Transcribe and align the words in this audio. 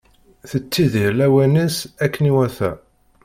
Tettidir 0.49 1.11
lawan-is 1.17 1.77
akken 2.03 2.29
iwata. 2.31 2.71